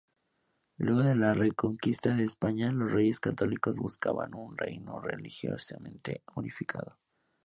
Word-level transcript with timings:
Luego 0.77 1.01
de 1.03 1.13
la 1.13 1.35
Reconquista 1.35 2.15
de 2.15 2.23
España, 2.23 2.71
los 2.71 2.91
Reyes 2.91 3.19
Católicos 3.19 3.77
buscaban 3.77 4.33
un 4.33 4.57
reino 4.57 4.99
religiosamente 4.99 6.23
unificado. 6.35 6.97